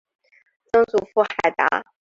[0.71, 1.85] 曾祖父海达。